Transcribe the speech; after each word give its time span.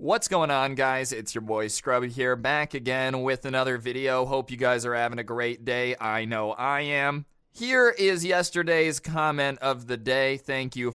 What's 0.00 0.28
going 0.28 0.50
on, 0.50 0.76
guys? 0.76 1.12
It's 1.12 1.34
your 1.34 1.42
boy 1.42 1.68
Scrubby 1.68 2.08
here, 2.08 2.34
back 2.34 2.72
again 2.72 3.20
with 3.20 3.44
another 3.44 3.76
video. 3.76 4.24
Hope 4.24 4.50
you 4.50 4.56
guys 4.56 4.86
are 4.86 4.94
having 4.94 5.18
a 5.18 5.22
great 5.22 5.66
day. 5.66 5.94
I 6.00 6.24
know 6.24 6.52
I 6.52 6.80
am. 6.80 7.26
Here 7.52 7.90
is 7.90 8.24
yesterday's 8.24 8.98
comment 8.98 9.58
of 9.58 9.88
the 9.88 9.98
day. 9.98 10.38
Thank 10.38 10.74
you 10.74 10.94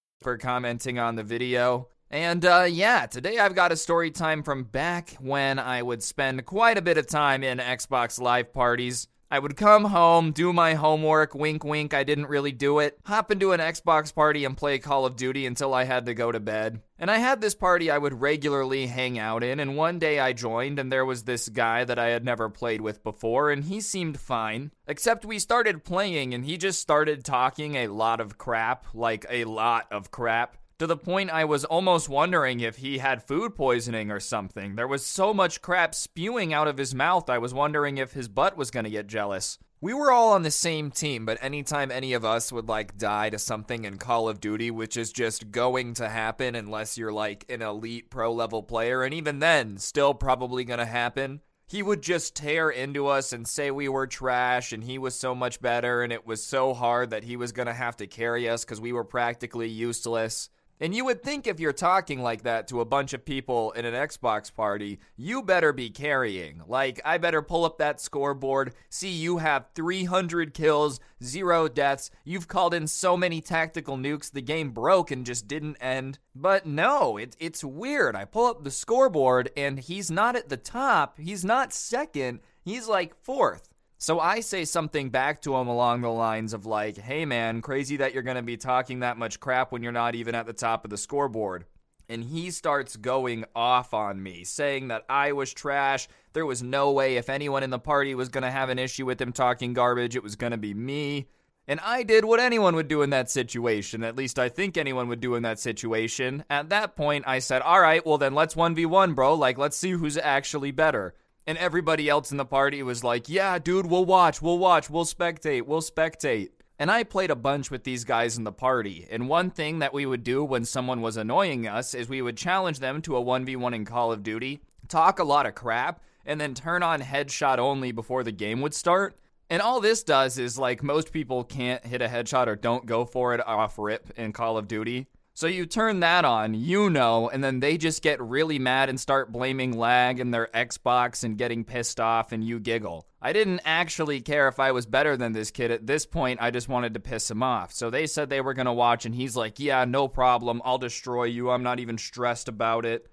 For 0.21 0.37
commenting 0.37 0.99
on 0.99 1.15
the 1.15 1.23
video. 1.23 1.87
And 2.09 2.43
uh, 2.45 2.67
yeah, 2.69 3.05
today 3.05 3.39
I've 3.39 3.55
got 3.55 3.71
a 3.71 3.77
story 3.77 4.11
time 4.11 4.43
from 4.43 4.65
back 4.65 5.15
when 5.19 5.59
I 5.59 5.81
would 5.81 6.03
spend 6.03 6.45
quite 6.45 6.77
a 6.77 6.81
bit 6.81 6.97
of 6.97 7.07
time 7.07 7.43
in 7.43 7.57
Xbox 7.57 8.19
Live 8.19 8.53
parties. 8.53 9.07
I 9.33 9.39
would 9.39 9.55
come 9.55 9.85
home, 9.85 10.33
do 10.33 10.51
my 10.51 10.73
homework, 10.73 11.33
wink 11.33 11.63
wink, 11.63 11.93
I 11.93 12.03
didn't 12.03 12.27
really 12.27 12.51
do 12.51 12.79
it, 12.79 12.99
hop 13.05 13.31
into 13.31 13.53
an 13.53 13.61
Xbox 13.61 14.13
party 14.13 14.43
and 14.43 14.57
play 14.57 14.77
Call 14.77 15.05
of 15.05 15.15
Duty 15.15 15.45
until 15.45 15.73
I 15.73 15.85
had 15.85 16.05
to 16.07 16.13
go 16.13 16.33
to 16.33 16.39
bed. 16.41 16.81
And 16.99 17.09
I 17.09 17.17
had 17.17 17.39
this 17.39 17.55
party 17.55 17.89
I 17.89 17.97
would 17.97 18.19
regularly 18.19 18.87
hang 18.87 19.17
out 19.17 19.41
in, 19.41 19.61
and 19.61 19.77
one 19.77 19.99
day 19.99 20.19
I 20.19 20.33
joined, 20.33 20.79
and 20.79 20.91
there 20.91 21.05
was 21.05 21.23
this 21.23 21.47
guy 21.47 21.85
that 21.85 21.97
I 21.97 22.09
had 22.09 22.25
never 22.25 22.49
played 22.49 22.81
with 22.81 23.05
before, 23.05 23.51
and 23.51 23.63
he 23.63 23.79
seemed 23.79 24.19
fine. 24.19 24.71
Except 24.85 25.23
we 25.23 25.39
started 25.39 25.85
playing, 25.85 26.33
and 26.33 26.43
he 26.43 26.57
just 26.57 26.81
started 26.81 27.23
talking 27.23 27.75
a 27.75 27.87
lot 27.87 28.19
of 28.19 28.37
crap, 28.37 28.85
like 28.93 29.25
a 29.29 29.45
lot 29.45 29.87
of 29.91 30.11
crap 30.11 30.57
to 30.81 30.87
the 30.87 30.97
point 30.97 31.29
I 31.29 31.45
was 31.45 31.63
almost 31.63 32.09
wondering 32.09 32.59
if 32.59 32.77
he 32.77 32.97
had 32.97 33.21
food 33.21 33.53
poisoning 33.53 34.09
or 34.09 34.19
something. 34.19 34.75
There 34.75 34.87
was 34.87 35.05
so 35.05 35.31
much 35.31 35.61
crap 35.61 35.93
spewing 35.93 36.55
out 36.55 36.67
of 36.67 36.79
his 36.79 36.95
mouth, 36.95 37.29
I 37.29 37.37
was 37.37 37.53
wondering 37.53 37.99
if 37.99 38.13
his 38.13 38.27
butt 38.27 38.57
was 38.57 38.71
gonna 38.71 38.89
get 38.89 39.05
jealous. 39.05 39.59
We 39.79 39.93
were 39.93 40.11
all 40.11 40.33
on 40.33 40.41
the 40.41 40.49
same 40.49 40.89
team, 40.89 41.23
but 41.23 41.37
anytime 41.39 41.91
any 41.91 42.13
of 42.13 42.25
us 42.25 42.51
would 42.51 42.67
like 42.67 42.97
die 42.97 43.29
to 43.29 43.37
something 43.37 43.85
in 43.85 43.99
Call 43.99 44.27
of 44.27 44.41
Duty, 44.41 44.71
which 44.71 44.97
is 44.97 45.11
just 45.11 45.51
going 45.51 45.93
to 45.93 46.09
happen 46.09 46.55
unless 46.55 46.97
you're 46.97 47.13
like 47.13 47.45
an 47.47 47.61
elite 47.61 48.09
pro 48.09 48.33
level 48.33 48.63
player, 48.63 49.03
and 49.03 49.13
even 49.13 49.37
then, 49.37 49.77
still 49.77 50.15
probably 50.15 50.63
gonna 50.63 50.87
happen. 50.87 51.41
He 51.67 51.83
would 51.83 52.01
just 52.01 52.35
tear 52.35 52.71
into 52.71 53.05
us 53.05 53.33
and 53.33 53.47
say 53.47 53.69
we 53.69 53.87
were 53.87 54.07
trash 54.07 54.73
and 54.73 54.83
he 54.83 54.97
was 54.97 55.13
so 55.13 55.35
much 55.35 55.61
better 55.61 56.01
and 56.01 56.11
it 56.11 56.25
was 56.25 56.43
so 56.43 56.73
hard 56.73 57.11
that 57.11 57.23
he 57.23 57.37
was 57.37 57.51
gonna 57.51 57.71
have 57.71 57.97
to 57.97 58.07
carry 58.07 58.49
us 58.49 58.65
because 58.65 58.81
we 58.81 58.91
were 58.91 59.03
practically 59.03 59.69
useless. 59.69 60.49
And 60.81 60.95
you 60.95 61.05
would 61.05 61.21
think 61.21 61.45
if 61.45 61.59
you're 61.59 61.73
talking 61.73 62.23
like 62.23 62.41
that 62.41 62.67
to 62.69 62.81
a 62.81 62.85
bunch 62.85 63.13
of 63.13 63.23
people 63.23 63.71
in 63.73 63.85
an 63.85 63.93
Xbox 63.93 64.51
party, 64.51 64.99
you 65.15 65.43
better 65.43 65.71
be 65.71 65.91
carrying. 65.91 66.63
Like, 66.67 66.99
I 67.05 67.19
better 67.19 67.43
pull 67.43 67.65
up 67.65 67.77
that 67.77 68.01
scoreboard, 68.01 68.73
see 68.89 69.11
you 69.11 69.37
have 69.37 69.67
300 69.75 70.55
kills, 70.55 70.99
zero 71.23 71.67
deaths, 71.67 72.09
you've 72.23 72.47
called 72.47 72.73
in 72.73 72.87
so 72.87 73.15
many 73.15 73.41
tactical 73.41 73.95
nukes, 73.95 74.31
the 74.31 74.41
game 74.41 74.71
broke 74.71 75.11
and 75.11 75.23
just 75.23 75.47
didn't 75.47 75.77
end. 75.79 76.17
But 76.33 76.65
no, 76.65 77.15
it, 77.17 77.35
it's 77.39 77.63
weird. 77.63 78.15
I 78.15 78.25
pull 78.25 78.47
up 78.47 78.63
the 78.63 78.71
scoreboard 78.71 79.51
and 79.55 79.77
he's 79.77 80.09
not 80.09 80.35
at 80.35 80.49
the 80.49 80.57
top, 80.57 81.19
he's 81.19 81.45
not 81.45 81.73
second, 81.73 82.39
he's 82.63 82.87
like 82.87 83.13
fourth. 83.13 83.70
So 84.01 84.19
I 84.19 84.39
say 84.39 84.65
something 84.65 85.11
back 85.11 85.43
to 85.43 85.55
him 85.55 85.67
along 85.67 86.01
the 86.01 86.09
lines 86.09 86.55
of 86.55 86.65
like, 86.65 86.97
"Hey 86.97 87.23
man, 87.23 87.61
crazy 87.61 87.97
that 87.97 88.15
you're 88.15 88.23
going 88.23 88.35
to 88.35 88.41
be 88.41 88.57
talking 88.57 89.01
that 89.01 89.15
much 89.15 89.39
crap 89.39 89.71
when 89.71 89.83
you're 89.83 89.91
not 89.91 90.15
even 90.15 90.33
at 90.33 90.47
the 90.47 90.53
top 90.53 90.83
of 90.83 90.89
the 90.89 90.97
scoreboard." 90.97 91.65
And 92.09 92.23
he 92.23 92.49
starts 92.49 92.95
going 92.95 93.45
off 93.55 93.93
on 93.93 94.23
me, 94.23 94.43
saying 94.43 94.87
that 94.87 95.05
I 95.07 95.33
was 95.33 95.53
trash. 95.53 96.07
There 96.33 96.47
was 96.47 96.63
no 96.63 96.91
way 96.93 97.17
if 97.17 97.29
anyone 97.29 97.61
in 97.61 97.69
the 97.69 97.77
party 97.77 98.15
was 98.15 98.29
going 98.29 98.41
to 98.41 98.49
have 98.49 98.69
an 98.69 98.79
issue 98.79 99.05
with 99.05 99.21
him 99.21 99.31
talking 99.31 99.73
garbage, 99.73 100.15
it 100.15 100.23
was 100.23 100.35
going 100.35 100.49
to 100.49 100.57
be 100.57 100.73
me. 100.73 101.27
And 101.67 101.79
I 101.81 102.01
did 102.01 102.25
what 102.25 102.39
anyone 102.39 102.75
would 102.75 102.87
do 102.87 103.03
in 103.03 103.11
that 103.11 103.29
situation. 103.29 104.03
At 104.03 104.15
least 104.15 104.39
I 104.39 104.49
think 104.49 104.77
anyone 104.77 105.09
would 105.09 105.19
do 105.19 105.35
in 105.35 105.43
that 105.43 105.59
situation. 105.59 106.43
At 106.49 106.69
that 106.69 106.95
point, 106.95 107.25
I 107.27 107.37
said, 107.37 107.61
All 107.61 107.79
right, 107.79 108.03
well 108.03 108.17
then 108.17 108.33
let's 108.33 108.55
1v1, 108.55 109.13
bro. 109.13 109.35
Like, 109.35 109.59
let's 109.59 109.77
see 109.77 109.91
who's 109.91 110.17
actually 110.17 110.71
better. 110.71 111.13
And 111.47 111.57
everybody 111.57 112.07
else 112.07 112.31
in 112.31 112.37
the 112.37 112.45
party 112.45 112.83
was 112.83 113.03
like, 113.03 113.27
yeah, 113.27 113.57
dude, 113.57 113.87
we'll 113.87 114.05
watch, 114.05 114.41
we'll 114.41 114.59
watch, 114.59 114.89
we'll 114.89 115.05
spectate, 115.05 115.63
we'll 115.63 115.81
spectate. 115.81 116.49
And 116.77 116.89
I 116.89 117.03
played 117.03 117.29
a 117.29 117.35
bunch 117.35 117.69
with 117.69 117.83
these 117.83 118.03
guys 118.03 118.37
in 118.37 118.43
the 118.43 118.51
party. 118.51 119.07
And 119.11 119.29
one 119.29 119.51
thing 119.51 119.79
that 119.79 119.93
we 119.93 120.05
would 120.05 120.23
do 120.23 120.43
when 120.43 120.65
someone 120.65 121.01
was 121.01 121.17
annoying 121.17 121.67
us 121.67 121.93
is 121.93 122.09
we 122.09 122.21
would 122.21 122.37
challenge 122.37 122.79
them 122.79 123.01
to 123.03 123.17
a 123.17 123.23
1v1 123.23 123.75
in 123.75 123.85
Call 123.85 124.11
of 124.11 124.23
Duty, 124.23 124.61
talk 124.87 125.19
a 125.19 125.23
lot 125.23 125.45
of 125.45 125.55
crap, 125.55 126.01
and 126.25 126.41
then 126.41 126.53
turn 126.53 126.83
on 126.83 127.01
headshot 127.01 127.57
only 127.57 127.91
before 127.91 128.23
the 128.23 128.31
game 128.31 128.61
would 128.61 128.73
start. 128.73 129.15
And 129.49 129.61
all 129.61 129.81
this 129.81 130.01
does 130.01 130.37
is 130.37 130.57
like 130.57 130.81
most 130.81 131.11
people 131.11 131.43
can't 131.43 131.85
hit 131.85 132.01
a 132.01 132.07
headshot 132.07 132.47
or 132.47 132.55
don't 132.55 132.85
go 132.85 133.05
for 133.05 133.33
it 133.33 133.45
off 133.45 133.77
rip 133.77 134.11
in 134.15 134.31
Call 134.31 134.57
of 134.57 134.67
Duty. 134.67 135.07
So 135.41 135.47
you 135.47 135.65
turn 135.65 136.01
that 136.01 136.23
on, 136.23 136.53
you 136.53 136.91
know, 136.91 137.27
and 137.27 137.43
then 137.43 137.61
they 137.61 137.75
just 137.75 138.03
get 138.03 138.21
really 138.21 138.59
mad 138.59 138.89
and 138.89 138.99
start 138.99 139.31
blaming 139.31 139.75
lag 139.75 140.19
and 140.19 140.31
their 140.31 140.47
Xbox 140.53 141.23
and 141.23 141.35
getting 141.35 141.63
pissed 141.63 141.99
off, 141.99 142.31
and 142.31 142.43
you 142.43 142.59
giggle. 142.59 143.07
I 143.19 143.33
didn't 143.33 143.61
actually 143.65 144.21
care 144.21 144.47
if 144.49 144.59
I 144.59 144.71
was 144.71 144.85
better 144.85 145.17
than 145.17 145.31
this 145.31 145.49
kid 145.49 145.71
at 145.71 145.87
this 145.87 146.05
point, 146.05 146.43
I 146.43 146.51
just 146.51 146.69
wanted 146.69 146.93
to 146.93 146.99
piss 146.99 147.31
him 147.31 147.41
off. 147.41 147.73
So 147.73 147.89
they 147.89 148.05
said 148.05 148.29
they 148.29 148.39
were 148.39 148.53
gonna 148.53 148.71
watch, 148.71 149.07
and 149.07 149.15
he's 149.15 149.35
like, 149.35 149.59
Yeah, 149.59 149.83
no 149.83 150.07
problem, 150.07 150.61
I'll 150.63 150.77
destroy 150.77 151.23
you, 151.23 151.49
I'm 151.49 151.63
not 151.63 151.79
even 151.79 151.97
stressed 151.97 152.47
about 152.47 152.85
it. 152.85 153.07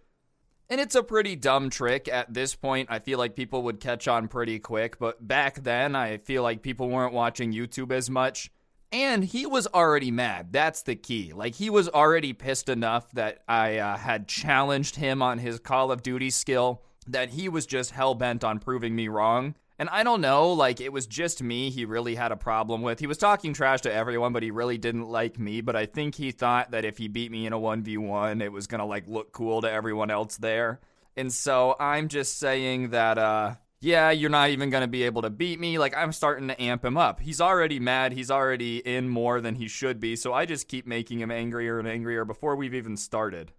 And 0.69 0.83
it's 0.83 0.97
a 0.97 1.03
pretty 1.03 1.34
dumb 1.34 1.71
trick. 1.71 2.09
At 2.09 2.34
this 2.34 2.55
point, 2.55 2.91
I 2.91 2.99
feel 2.99 3.19
like 3.19 3.37
people 3.37 3.62
would 3.62 3.81
catch 3.81 4.06
on 4.06 4.28
pretty 4.28 4.59
quick, 4.59 4.99
but 4.99 5.27
back 5.27 5.62
then, 5.62 5.97
I 5.97 6.19
feel 6.19 6.43
like 6.43 6.61
people 6.61 6.91
weren't 6.91 7.15
watching 7.15 7.55
YouTube 7.55 7.91
as 7.91 8.11
much. 8.11 8.50
And 8.91 9.22
he 9.22 9.44
was 9.44 9.66
already 9.66 10.10
mad. 10.10 10.53
That's 10.53 10.82
the 10.82 10.97
key. 10.97 11.32
Like, 11.34 11.54
he 11.54 11.69
was 11.69 11.88
already 11.88 12.32
pissed 12.32 12.71
enough 12.71 13.10
that 13.12 13.43
I 13.47 13.78
uh, 13.78 13.99
had 13.99 14.28
challenged 14.28 14.97
him 14.97 15.21
on 15.21 15.38
his 15.38 15.59
Call 15.59 15.93
of 15.93 16.03
Duty 16.03 16.31
skill, 16.31 16.82
that 17.06 17.31
he 17.31 17.49
was 17.49 17.66
just 17.66 17.91
hell 17.91 18.15
bent 18.15 18.44
on 18.44 18.59
proving 18.59 18.97
me 18.97 19.09
wrong. 19.09 19.54
And 19.78 19.88
I 19.91 20.03
don't 20.03 20.22
know, 20.22 20.53
like, 20.53 20.81
it 20.81 20.93
was 20.93 21.06
just 21.06 21.43
me 21.43 21.71
he 21.71 21.84
really 21.84 22.15
had 22.15 22.32
a 22.32 22.37
problem 22.37 22.82
with. 22.82 22.99
He 22.99 23.06
was 23.06 23.19
talking 23.19 23.53
trash 23.53 23.82
to 23.82 23.93
everyone, 23.93 24.32
but 24.32 24.43
he 24.43 24.50
really 24.50 24.78
didn't 24.78 25.09
like 25.09 25.38
me. 25.38 25.60
But 25.60 25.76
I 25.76 25.87
think 25.87 26.15
he 26.15 26.32
thought 26.32 26.70
that 26.70 26.84
if 26.84 26.99
he 26.99 27.09
beat 27.09 27.31
me 27.31 27.47
in 27.47 27.53
a 27.53 27.60
1v1, 27.60 28.43
it 28.43 28.50
was 28.50 28.66
gonna, 28.66 28.87
like, 28.87 29.06
look 29.06 29.32
cool 29.32 29.60
to 29.62 29.70
everyone 29.70 30.10
else 30.10 30.37
there. 30.38 30.81
And 31.15 31.32
so 31.32 31.76
I'm 31.78 32.09
just 32.09 32.38
saying 32.38 32.91
that, 32.91 33.19
uh, 33.19 33.55
yeah, 33.81 34.11
you're 34.11 34.31
not 34.31 34.50
even 34.50 34.71
going 34.71 34.81
to 34.83 34.89
be 34.89 35.05
able 35.05 35.22
to 35.22 35.31
beat 35.31 35.61
me. 35.61 35.78
Like, 35.78 35.97
I'm 35.97 36.12
starting 36.12 36.49
to 36.49 36.61
amp 36.61 36.84
him 36.84 36.97
up. 36.97 37.21
He's 37.21 37.41
already 37.41 37.78
mad. 37.78 38.12
He's 38.12 38.31
already 38.31 38.78
in 38.78 39.09
more 39.09 39.41
than 39.41 39.55
he 39.55 39.69
should 39.69 40.00
be. 40.00 40.16
So 40.16 40.33
I 40.33 40.47
just 40.47 40.69
keep 40.69 40.87
making 40.87 41.21
him 41.21 41.31
angrier 41.31 41.78
and 41.78 41.87
angrier 41.87 42.25
before 42.25 42.56
we've 42.56 42.75
even 42.75 42.97
started. 42.97 43.53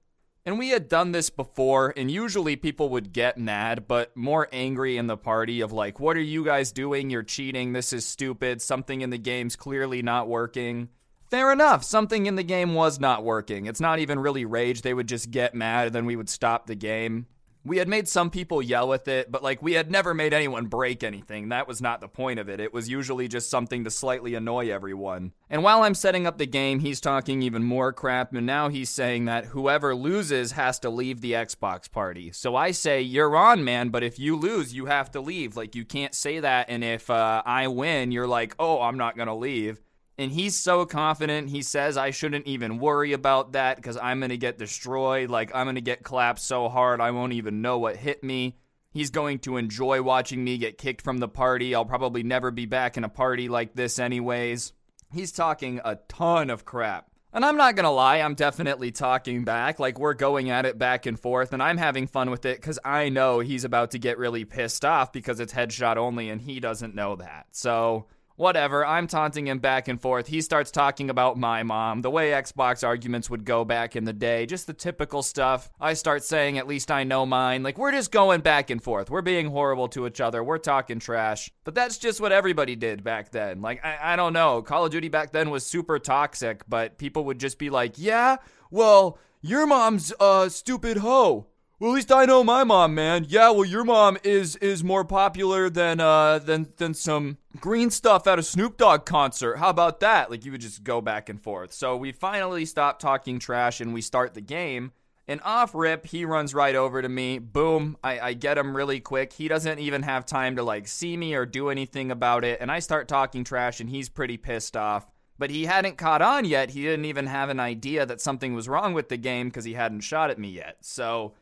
And 0.46 0.58
we 0.58 0.70
had 0.70 0.88
done 0.88 1.12
this 1.12 1.30
before, 1.30 1.94
and 1.96 2.10
usually 2.10 2.56
people 2.56 2.90
would 2.90 3.14
get 3.14 3.38
mad, 3.38 3.88
but 3.88 4.16
more 4.16 4.48
angry 4.52 4.98
in 4.98 5.08
the 5.08 5.18
party 5.18 5.62
of 5.62 5.72
like, 5.72 6.00
what 6.00 6.18
are 6.18 6.22
you 6.22 6.44
guys 6.44 6.72
doing? 6.72 7.10
You're 7.10 7.24
cheating. 7.24 7.74
This 7.74 7.94
is 7.94 8.06
stupid. 8.06 8.62
Something 8.62 9.02
in 9.02 9.10
the 9.10 9.18
game's 9.18 9.56
clearly 9.56 10.02
not 10.02 10.28
working. 10.28 10.90
Fair 11.30 11.52
enough. 11.52 11.84
Something 11.84 12.26
in 12.26 12.36
the 12.36 12.44
game 12.44 12.74
was 12.74 13.00
not 13.00 13.24
working. 13.24 13.68
It's 13.68 13.82
not 13.82 14.00
even 14.00 14.20
really 14.20 14.46
rage. 14.46 14.82
They 14.82 14.94
would 14.94 15.08
just 15.08 15.30
get 15.30 15.54
mad, 15.54 15.88
and 15.88 15.96
then 15.96 16.06
we 16.06 16.16
would 16.16 16.30
stop 16.30 16.66
the 16.66 16.76
game. 16.76 17.28
We 17.66 17.78
had 17.78 17.88
made 17.88 18.08
some 18.08 18.30
people 18.30 18.62
yell 18.62 18.88
with 18.88 19.08
it, 19.08 19.32
but 19.32 19.44
like 19.44 19.62
we 19.62 19.74
had 19.74 19.92
never 19.92 20.14
made 20.14 20.34
anyone 20.34 20.68
break 20.68 21.04
anything. 21.04 21.50
That 21.50 21.68
was 21.68 21.82
not 21.82 22.00
the 22.00 22.08
point 22.08 22.40
of 22.40 22.48
it. 22.48 22.60
It 22.60 22.74
was 22.74 22.90
usually 22.90 23.28
just 23.28 23.50
something 23.50 23.84
to 23.84 23.92
slightly 23.92 24.34
annoy 24.34 24.72
everyone. 24.72 25.34
And 25.50 25.62
while 25.62 25.84
I'm 25.84 25.94
setting 25.94 26.26
up 26.26 26.38
the 26.38 26.46
game, 26.46 26.80
he's 26.80 27.02
talking 27.02 27.42
even 27.42 27.64
more 27.64 27.92
crap, 27.92 28.34
and 28.34 28.46
now 28.46 28.70
he's 28.70 28.90
saying 28.90 29.26
that 29.26 29.46
whoever 29.46 29.94
loses 29.94 30.54
has 30.54 30.80
to 30.80 30.90
leave 30.90 31.22
the 31.22 31.34
Xbox 31.34 31.92
party. 31.92 32.32
So 32.32 32.56
I 32.56 32.72
say, 32.72 33.02
You're 33.02 33.36
on, 33.36 33.64
man, 33.64 33.90
but 33.90 34.04
if 34.04 34.20
you 34.20 34.36
lose, 34.36 34.74
you 34.74 34.86
have 34.86 35.12
to 35.12 35.22
leave. 35.22 35.58
Like, 35.58 35.76
you 35.76 35.86
can't 35.86 36.16
say 36.16 36.40
that, 36.40 36.68
and 36.70 36.84
if 36.84 37.10
uh, 37.10 37.42
I 37.46 37.68
win, 37.68 38.12
you're 38.12 38.28
like, 38.28 38.56
Oh, 38.58 38.82
I'm 38.82 38.98
not 38.98 39.18
gonna 39.18 39.36
leave. 39.36 39.82
And 40.20 40.34
he's 40.34 40.58
so 40.58 40.86
confident. 40.86 41.50
He 41.50 41.62
says 41.62 41.96
I 41.96 42.12
shouldn't 42.12 42.46
even 42.46 42.78
worry 42.78 43.14
about 43.14 43.54
that 43.54 43.78
because 43.78 43.96
I'm 43.96 44.20
going 44.20 44.32
to 44.32 44.38
get 44.38 44.58
destroyed. 44.58 45.30
Like, 45.30 45.56
I'm 45.56 45.66
going 45.66 45.76
to 45.76 45.82
get 45.82 46.04
clapped 46.04 46.42
so 46.42 46.68
hard 46.68 47.00
I 47.00 47.12
won't 47.12 47.32
even 47.32 47.62
know 47.62 47.80
what 47.80 47.96
hit 47.96 48.22
me. 48.22 48.58
He's 48.92 49.12
going 49.12 49.40
to 49.40 49.56
enjoy 49.56 50.02
watching 50.02 50.44
me 50.44 50.58
get 50.58 50.78
kicked 50.78 51.04
from 51.04 51.20
the 51.20 51.30
party. 51.30 51.74
I'll 51.74 51.86
probably 51.86 52.22
never 52.22 52.52
be 52.52 52.66
back 52.66 52.98
in 52.98 53.06
a 53.06 53.10
party 53.10 53.48
like 53.48 53.76
this, 53.76 53.98
anyways. 53.98 54.74
He's 55.14 55.32
talking 55.32 55.80
a 55.86 55.96
ton 56.10 56.50
of 56.50 56.66
crap. 56.66 57.10
And 57.32 57.46
I'm 57.46 57.56
not 57.56 57.78
gonna 57.78 57.90
lie, 57.90 58.18
I'm 58.18 58.36
definitely 58.36 58.92
talking 58.92 59.46
back. 59.46 59.80
Like, 59.80 60.00
we're 60.00 60.16
going 60.16 60.50
at 60.50 60.66
it 60.66 60.78
back 60.78 61.06
and 61.06 61.18
forth, 61.18 61.54
and 61.54 61.64
I'm 61.64 61.78
having 61.78 62.08
fun 62.08 62.30
with 62.30 62.44
it 62.46 62.58
because 62.60 62.80
I 62.84 63.08
know 63.08 63.40
he's 63.40 63.64
about 63.64 63.92
to 63.92 64.00
get 64.00 64.18
really 64.18 64.44
pissed 64.44 64.84
off 64.84 65.14
because 65.14 65.40
it's 65.40 65.54
headshot 65.54 65.96
only 65.96 66.30
and 66.30 66.42
he 66.42 66.60
doesn't 66.60 66.96
know 66.96 67.16
that. 67.18 67.46
So, 67.52 68.08
whatever. 68.40 68.86
I'm 68.86 69.06
taunting 69.06 69.48
him 69.48 69.60
back 69.60 69.90
and 69.90 70.02
forth. 70.02 70.28
He 70.28 70.40
starts 70.40 70.72
talking 70.72 71.10
about 71.10 71.38
my 71.38 71.62
mom, 71.62 72.02
the 72.02 72.10
way 72.10 72.32
Xbox 72.32 72.88
arguments 72.88 73.30
would 73.30 73.44
go 73.44 73.66
back 73.66 73.98
in 73.98 74.06
the 74.06 74.14
day, 74.14 74.46
just 74.46 74.66
the 74.66 74.74
typical 74.74 75.22
stuff. 75.22 75.70
I 75.80 75.94
start 75.94 76.24
saying, 76.24 76.58
at 76.58 76.68
least 76.68 76.90
I 76.90 77.04
know 77.04 77.26
mine. 77.26 77.64
Like, 77.64 77.78
we're 77.78 77.92
just 77.92 78.14
going 78.14 78.40
back 78.40 78.70
and 78.70 78.82
forth. 78.82 79.10
We're 79.10 79.22
being 79.22 79.48
horrible 79.48 79.90
to 79.90 80.08
each 80.08 80.22
other. 80.22 80.42
We're 80.42 80.58
talking 80.58 81.00
trash. 81.00 81.52
But 81.66 81.76
that's 81.76 81.98
just 81.98 82.22
what 82.22 82.32
everybody 82.32 82.78
did 82.78 83.04
back 83.04 83.32
then. 83.32 83.62
Like, 83.62 83.84
I, 83.84 84.14
I 84.14 84.16
don't 84.16 84.34
know. 84.34 84.62
Call 84.62 84.86
of 84.86 84.92
Duty 84.92 85.10
back 85.10 85.34
then 85.34 85.50
was 85.50 85.66
super 85.66 86.00
toxic, 86.00 86.64
but 86.70 86.98
people 86.98 87.26
would 87.26 87.42
just 87.42 87.60
be 87.60 87.70
like, 87.70 87.96
yeah, 87.98 88.38
well, 88.72 89.20
your 89.42 89.68
mom's 89.68 90.14
a 90.20 90.50
stupid 90.50 90.98
hoe. 90.98 91.49
Well, 91.80 91.92
at 91.92 91.96
least 91.96 92.12
I 92.12 92.26
know 92.26 92.44
my 92.44 92.66
mom, 92.66 92.94
man. 92.94 93.26
Yeah, 93.30 93.52
well, 93.52 93.64
your 93.64 93.86
mom 93.86 94.18
is 94.22 94.58
is 94.58 94.84
more 94.84 95.06
popular 95.06 95.70
than 95.70 96.02
uh 96.02 96.40
than 96.40 96.74
than 96.76 96.94
some 96.94 97.38
green 97.62 97.90
stuff 97.90 98.28
at 98.28 98.38
a 98.38 98.44
Snoop 98.44 98.76
Dogg 98.76 99.06
concert. 99.06 99.56
How 99.56 99.70
about 99.70 100.02
that? 100.02 100.30
Like 100.30 100.44
you 100.44 100.52
would 100.52 100.60
just 100.60 100.84
go 100.84 101.00
back 101.00 101.30
and 101.30 101.42
forth. 101.42 101.72
So 101.72 101.96
we 101.96 102.12
finally 102.12 102.66
stop 102.66 103.00
talking 103.00 103.40
trash 103.40 103.80
and 103.80 103.94
we 103.94 104.02
start 104.02 104.34
the 104.34 104.42
game. 104.42 104.92
And 105.26 105.40
off 105.46 105.74
rip, 105.74 106.06
he 106.06 106.26
runs 106.26 106.54
right 106.54 106.76
over 106.76 107.02
to 107.02 107.08
me. 107.08 107.40
Boom, 107.40 107.96
I, 108.04 108.20
I 108.20 108.34
get 108.34 108.58
him 108.58 108.76
really 108.76 109.00
quick. 109.00 109.32
He 109.32 109.48
doesn't 109.48 109.80
even 109.80 110.04
have 110.04 110.26
time 110.26 110.58
to 110.58 110.64
like 110.64 110.86
see 110.86 111.16
me 111.16 111.34
or 111.34 111.46
do 111.46 111.70
anything 111.70 112.12
about 112.12 112.44
it. 112.44 112.60
And 112.60 112.70
I 112.70 112.80
start 112.80 113.08
talking 113.08 113.46
trash, 113.46 113.80
and 113.80 113.90
he's 113.90 114.10
pretty 114.10 114.36
pissed 114.36 114.76
off. 114.76 115.08
But 115.38 115.52
he 115.52 115.66
hadn't 115.66 115.98
caught 115.98 116.22
on 116.22 116.44
yet. 116.44 116.72
He 116.72 116.82
didn't 116.82 117.06
even 117.06 117.28
have 117.28 117.48
an 117.48 117.60
idea 117.62 118.06
that 118.06 118.20
something 118.20 118.54
was 118.54 118.68
wrong 118.68 118.94
with 118.94 119.08
the 119.08 119.18
game 119.18 119.48
because 119.48 119.64
he 119.64 119.76
hadn't 119.76 120.02
shot 120.02 120.30
at 120.30 120.40
me 120.40 120.50
yet. 120.50 120.78
So 120.82 121.36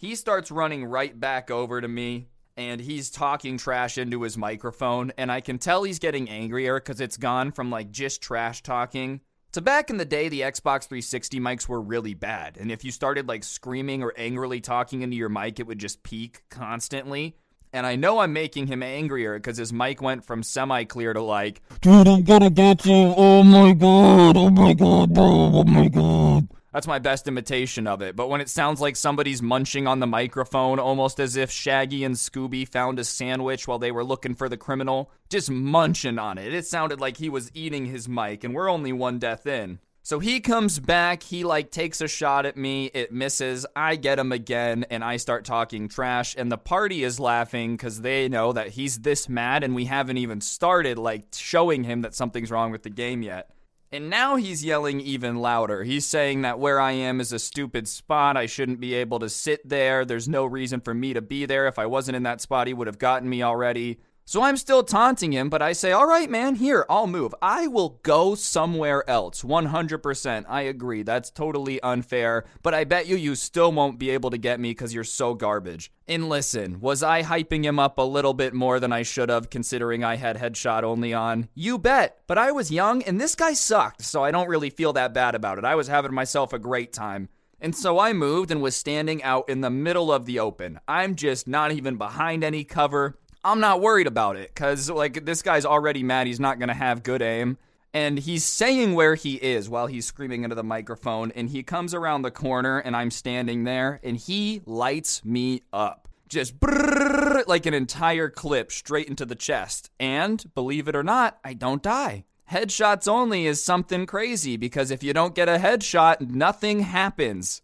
he 0.00 0.14
starts 0.14 0.50
running 0.50 0.86
right 0.86 1.20
back 1.20 1.50
over 1.50 1.78
to 1.78 1.86
me 1.86 2.28
and 2.56 2.80
he's 2.80 3.10
talking 3.10 3.58
trash 3.58 3.98
into 3.98 4.22
his 4.22 4.38
microphone. 4.38 5.12
And 5.18 5.30
I 5.30 5.42
can 5.42 5.58
tell 5.58 5.82
he's 5.82 5.98
getting 5.98 6.30
angrier 6.30 6.80
because 6.80 7.02
it's 7.02 7.18
gone 7.18 7.52
from 7.52 7.70
like 7.70 7.90
just 7.90 8.22
trash 8.22 8.62
talking 8.62 9.20
to 9.52 9.60
back 9.60 9.90
in 9.90 9.96
the 9.96 10.04
day, 10.04 10.28
the 10.28 10.40
Xbox 10.42 10.86
360 10.86 11.40
mics 11.40 11.68
were 11.68 11.80
really 11.80 12.14
bad. 12.14 12.56
And 12.56 12.70
if 12.70 12.82
you 12.84 12.92
started 12.92 13.28
like 13.28 13.44
screaming 13.44 14.02
or 14.02 14.14
angrily 14.16 14.60
talking 14.60 15.02
into 15.02 15.16
your 15.16 15.28
mic, 15.28 15.58
it 15.58 15.66
would 15.66 15.78
just 15.78 16.02
peak 16.02 16.44
constantly. 16.50 17.36
And 17.72 17.84
I 17.84 17.96
know 17.96 18.20
I'm 18.20 18.32
making 18.32 18.68
him 18.68 18.82
angrier 18.82 19.34
because 19.34 19.58
his 19.58 19.72
mic 19.72 20.00
went 20.00 20.24
from 20.24 20.42
semi 20.42 20.84
clear 20.84 21.12
to 21.12 21.20
like, 21.20 21.60
Dude, 21.82 22.08
I'm 22.08 22.22
gonna 22.22 22.50
get 22.50 22.86
you. 22.86 23.12
Oh 23.16 23.42
my 23.42 23.74
god. 23.74 24.36
Oh 24.36 24.50
my 24.50 24.72
god, 24.72 25.14
bro. 25.14 25.24
Oh 25.24 25.64
my 25.64 25.88
god. 25.88 26.48
That's 26.72 26.86
my 26.86 27.00
best 27.00 27.26
imitation 27.26 27.86
of 27.86 28.00
it. 28.00 28.14
But 28.14 28.28
when 28.28 28.40
it 28.40 28.48
sounds 28.48 28.80
like 28.80 28.94
somebody's 28.94 29.42
munching 29.42 29.88
on 29.88 29.98
the 29.98 30.06
microphone, 30.06 30.78
almost 30.78 31.18
as 31.18 31.34
if 31.36 31.50
Shaggy 31.50 32.04
and 32.04 32.14
Scooby 32.14 32.66
found 32.66 32.98
a 32.98 33.04
sandwich 33.04 33.66
while 33.66 33.80
they 33.80 33.90
were 33.90 34.04
looking 34.04 34.34
for 34.34 34.48
the 34.48 34.56
criminal, 34.56 35.10
just 35.28 35.50
munching 35.50 36.18
on 36.18 36.38
it. 36.38 36.54
It 36.54 36.66
sounded 36.66 37.00
like 37.00 37.16
he 37.16 37.28
was 37.28 37.50
eating 37.54 37.86
his 37.86 38.08
mic, 38.08 38.44
and 38.44 38.54
we're 38.54 38.70
only 38.70 38.92
one 38.92 39.18
death 39.18 39.46
in. 39.46 39.80
So 40.02 40.18
he 40.18 40.40
comes 40.40 40.78
back, 40.78 41.22
he 41.22 41.44
like 41.44 41.70
takes 41.70 42.00
a 42.00 42.08
shot 42.08 42.46
at 42.46 42.56
me, 42.56 42.86
it 42.94 43.12
misses, 43.12 43.66
I 43.76 43.96
get 43.96 44.18
him 44.18 44.32
again, 44.32 44.86
and 44.90 45.04
I 45.04 45.18
start 45.18 45.44
talking 45.44 45.88
trash, 45.88 46.34
and 46.38 46.50
the 46.50 46.56
party 46.56 47.04
is 47.04 47.20
laughing 47.20 47.76
because 47.76 48.00
they 48.00 48.28
know 48.28 48.52
that 48.52 48.68
he's 48.70 49.00
this 49.00 49.28
mad 49.28 49.62
and 49.62 49.74
we 49.74 49.84
haven't 49.84 50.16
even 50.16 50.40
started 50.40 50.98
like 50.98 51.26
showing 51.34 51.84
him 51.84 52.00
that 52.00 52.14
something's 52.14 52.50
wrong 52.50 52.72
with 52.72 52.82
the 52.82 52.90
game 52.90 53.22
yet. 53.22 53.50
And 53.92 54.08
now 54.08 54.36
he's 54.36 54.64
yelling 54.64 55.00
even 55.00 55.36
louder. 55.36 55.82
He's 55.82 56.06
saying 56.06 56.42
that 56.42 56.60
where 56.60 56.80
I 56.80 56.92
am 56.92 57.20
is 57.20 57.32
a 57.32 57.40
stupid 57.40 57.88
spot. 57.88 58.36
I 58.36 58.46
shouldn't 58.46 58.78
be 58.78 58.94
able 58.94 59.18
to 59.18 59.28
sit 59.28 59.68
there. 59.68 60.04
There's 60.04 60.28
no 60.28 60.44
reason 60.44 60.80
for 60.80 60.94
me 60.94 61.12
to 61.12 61.20
be 61.20 61.44
there. 61.44 61.66
If 61.66 61.76
I 61.76 61.86
wasn't 61.86 62.14
in 62.14 62.22
that 62.22 62.40
spot, 62.40 62.68
he 62.68 62.72
would 62.72 62.86
have 62.86 63.00
gotten 63.00 63.28
me 63.28 63.42
already. 63.42 63.98
So 64.30 64.44
I'm 64.44 64.56
still 64.56 64.84
taunting 64.84 65.32
him, 65.32 65.50
but 65.50 65.60
I 65.60 65.72
say, 65.72 65.90
all 65.90 66.06
right, 66.06 66.30
man, 66.30 66.54
here, 66.54 66.86
I'll 66.88 67.08
move. 67.08 67.34
I 67.42 67.66
will 67.66 67.98
go 68.04 68.36
somewhere 68.36 69.02
else. 69.10 69.42
100%. 69.42 70.44
I 70.48 70.60
agree. 70.60 71.02
That's 71.02 71.32
totally 71.32 71.82
unfair, 71.82 72.44
but 72.62 72.72
I 72.72 72.84
bet 72.84 73.08
you 73.08 73.16
you 73.16 73.34
still 73.34 73.72
won't 73.72 73.98
be 73.98 74.10
able 74.10 74.30
to 74.30 74.38
get 74.38 74.60
me 74.60 74.70
because 74.70 74.94
you're 74.94 75.02
so 75.02 75.34
garbage. 75.34 75.90
And 76.06 76.28
listen, 76.28 76.80
was 76.80 77.02
I 77.02 77.24
hyping 77.24 77.64
him 77.64 77.80
up 77.80 77.98
a 77.98 78.02
little 78.02 78.32
bit 78.32 78.54
more 78.54 78.78
than 78.78 78.92
I 78.92 79.02
should 79.02 79.30
have, 79.30 79.50
considering 79.50 80.04
I 80.04 80.14
had 80.14 80.38
headshot 80.38 80.84
only 80.84 81.12
on? 81.12 81.48
You 81.56 81.76
bet. 81.76 82.20
But 82.28 82.38
I 82.38 82.52
was 82.52 82.70
young, 82.70 83.02
and 83.02 83.20
this 83.20 83.34
guy 83.34 83.52
sucked, 83.52 84.02
so 84.02 84.22
I 84.22 84.30
don't 84.30 84.48
really 84.48 84.70
feel 84.70 84.92
that 84.92 85.12
bad 85.12 85.34
about 85.34 85.58
it. 85.58 85.64
I 85.64 85.74
was 85.74 85.88
having 85.88 86.14
myself 86.14 86.52
a 86.52 86.60
great 86.60 86.92
time. 86.92 87.30
And 87.60 87.74
so 87.74 87.98
I 87.98 88.12
moved 88.12 88.52
and 88.52 88.62
was 88.62 88.76
standing 88.76 89.24
out 89.24 89.48
in 89.48 89.60
the 89.60 89.70
middle 89.70 90.12
of 90.12 90.24
the 90.24 90.38
open. 90.38 90.78
I'm 90.86 91.16
just 91.16 91.48
not 91.48 91.72
even 91.72 91.96
behind 91.96 92.44
any 92.44 92.62
cover. 92.62 93.16
I'm 93.44 93.60
not 93.60 93.80
worried 93.80 94.06
about 94.06 94.36
it 94.36 94.48
because, 94.54 94.90
like, 94.90 95.24
this 95.24 95.42
guy's 95.42 95.64
already 95.64 96.02
mad. 96.02 96.26
He's 96.26 96.40
not 96.40 96.58
going 96.58 96.68
to 96.68 96.74
have 96.74 97.02
good 97.02 97.22
aim. 97.22 97.56
And 97.92 98.18
he's 98.18 98.44
saying 98.44 98.94
where 98.94 99.14
he 99.14 99.34
is 99.34 99.68
while 99.68 99.86
he's 99.86 100.06
screaming 100.06 100.44
into 100.44 100.54
the 100.54 100.62
microphone. 100.62 101.32
And 101.32 101.48
he 101.48 101.62
comes 101.62 101.94
around 101.94 102.22
the 102.22 102.30
corner, 102.30 102.78
and 102.78 102.94
I'm 102.94 103.10
standing 103.10 103.64
there, 103.64 103.98
and 104.04 104.16
he 104.16 104.62
lights 104.66 105.24
me 105.24 105.62
up. 105.72 106.08
Just 106.28 106.60
brrrr, 106.60 107.46
like 107.48 107.66
an 107.66 107.74
entire 107.74 108.28
clip 108.28 108.70
straight 108.70 109.08
into 109.08 109.26
the 109.26 109.34
chest. 109.34 109.90
And 109.98 110.44
believe 110.54 110.86
it 110.86 110.94
or 110.94 111.02
not, 111.02 111.38
I 111.42 111.54
don't 111.54 111.82
die. 111.82 112.24
Headshots 112.52 113.08
only 113.08 113.46
is 113.46 113.62
something 113.62 114.06
crazy 114.06 114.56
because 114.56 114.90
if 114.90 115.02
you 115.02 115.12
don't 115.12 115.34
get 115.34 115.48
a 115.48 115.58
headshot, 115.58 116.20
nothing 116.20 116.80
happens 116.80 117.62